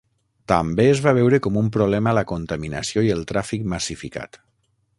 [0.51, 4.41] També es va veure com un problema la contaminació i el tràfic massificat.